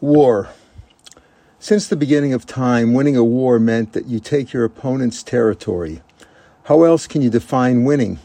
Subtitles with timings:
[0.00, 0.48] War.
[1.58, 6.00] Since the beginning of time, winning a war meant that you take your opponent's territory.
[6.64, 8.18] How else can you define winning?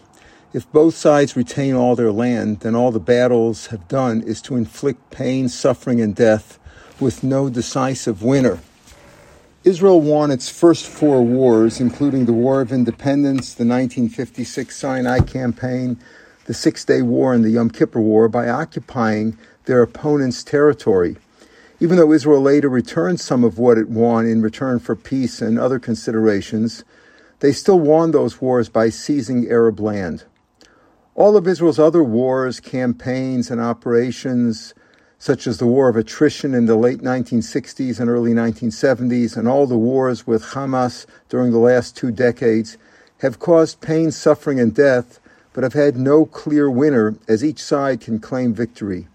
[0.53, 4.55] If both sides retain all their land, then all the battles have done is to
[4.55, 6.59] inflict pain, suffering, and death
[7.01, 8.60] with no decisive winner.
[9.65, 15.99] Israel won its first four wars, including the War of Independence, the 1956 Sinai Campaign,
[16.45, 21.17] the Six Day War, and the Yom Kippur War, by occupying their opponent's territory.
[21.86, 25.59] Even though Israel later returned some of what it won in return for peace and
[25.59, 26.84] other considerations,
[27.42, 30.23] they still won those wars by seizing Arab land.
[31.14, 34.73] All of Israel's other wars, campaigns, and operations,
[35.20, 39.67] such as the war of attrition in the late 1960s and early 1970s, and all
[39.67, 42.80] the wars with Hamas during the last two decades,
[43.20, 45.20] have caused pain, suffering, and death,
[45.54, 49.08] but have had no clear winner as each side can claim victory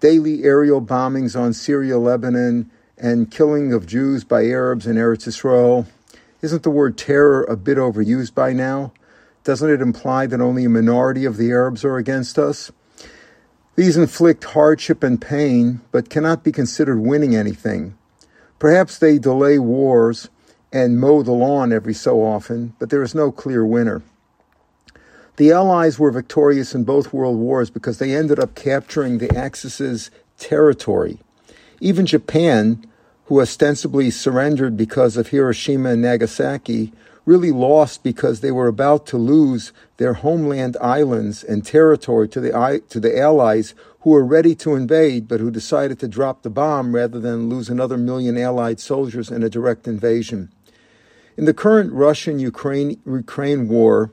[0.00, 5.86] daily aerial bombings on Syria, Lebanon, and killing of Jews by Arabs in Eretz Israel.
[6.42, 8.92] Isn't the word terror a bit overused by now?
[9.44, 12.70] Doesn't it imply that only a minority of the Arabs are against us?
[13.76, 17.96] These inflict hardship and pain, but cannot be considered winning anything.
[18.58, 20.28] Perhaps they delay wars
[20.72, 24.02] and mow the lawn every so often, but there is no clear winner.
[25.38, 30.10] The Allies were victorious in both world wars because they ended up capturing the Axis'
[30.36, 31.20] territory.
[31.80, 32.84] Even Japan,
[33.26, 36.92] who ostensibly surrendered because of Hiroshima and Nagasaki,
[37.24, 42.82] really lost because they were about to lose their homeland islands and territory to the,
[42.88, 46.96] to the Allies who were ready to invade but who decided to drop the bomb
[46.96, 50.50] rather than lose another million Allied soldiers in a direct invasion.
[51.36, 52.98] In the current Russian Ukraine
[53.68, 54.10] war,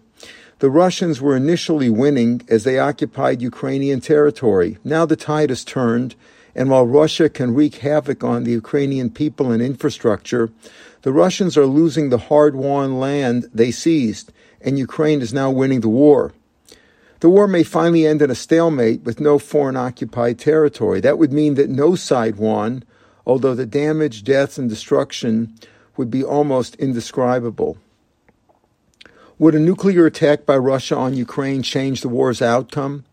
[0.59, 4.78] the Russians were initially winning as they occupied Ukrainian territory.
[4.84, 6.16] Now the tide has turned,
[6.56, 10.50] and while Russia can wreak havoc on the Ukrainian people and infrastructure,
[11.02, 15.82] the Russians are losing the hard won land they seized, and Ukraine is now winning
[15.82, 16.33] the war.
[17.20, 21.02] The war may finally end in a stalemate with no foreign occupied territory.
[21.02, 22.83] That would mean that no side won,
[23.26, 25.55] although the damage, deaths, and destruction
[25.98, 27.77] would be almost indescribable.
[29.37, 33.03] Would a nuclear attack by Russia on Ukraine change the war's outcome?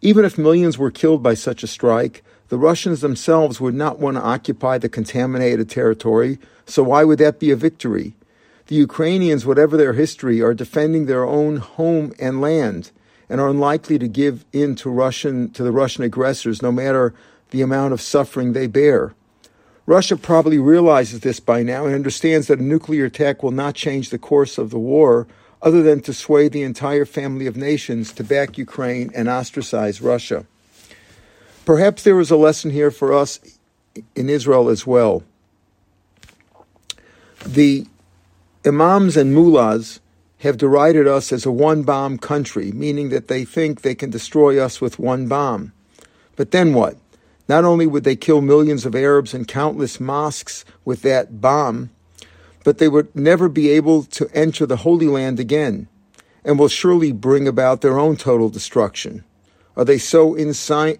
[0.00, 4.16] Even if millions were killed by such a strike, the Russians themselves would not want
[4.16, 8.14] to occupy the contaminated territory, so why would that be a victory?
[8.66, 12.90] The Ukrainians, whatever their history, are defending their own home and land
[13.28, 17.14] and are unlikely to give in to Russian to the Russian aggressors no matter
[17.50, 19.14] the amount of suffering they bear.
[19.86, 24.10] Russia probably realizes this by now and understands that a nuclear attack will not change
[24.10, 25.28] the course of the war
[25.62, 30.46] other than to sway the entire family of nations to back Ukraine and ostracize Russia.
[31.64, 33.40] Perhaps there is a lesson here for us
[34.14, 35.22] in Israel as well.
[37.44, 37.86] The
[38.64, 40.00] imams and mullahs
[40.38, 44.62] have derided us as a one bomb country, meaning that they think they can destroy
[44.62, 45.72] us with one bomb.
[46.36, 46.96] But then what?
[47.48, 51.90] Not only would they kill millions of Arabs and countless mosques with that bomb,
[52.64, 55.88] but they would never be able to enter the Holy Land again
[56.44, 59.24] and will surely bring about their own total destruction.
[59.76, 60.98] Are they so insane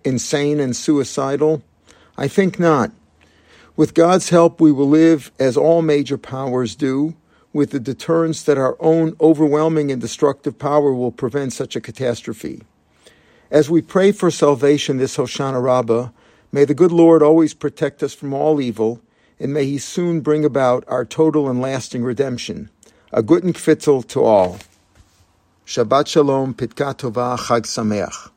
[0.60, 1.62] and suicidal?
[2.16, 2.92] I think not.
[3.76, 7.14] With God's help, we will live as all major powers do,
[7.52, 12.62] with the deterrence that our own overwhelming and destructive power will prevent such a catastrophe.
[13.50, 16.10] As we pray for salvation this Hoshana Rabbah,
[16.52, 19.00] may the good Lord always protect us from all evil
[19.41, 22.71] and may He soon bring about our total and lasting redemption.
[23.12, 24.59] A guten Kvitzel to all.
[25.66, 28.31] Shabbat Shalom, Pitka Tova, Chag Sameach.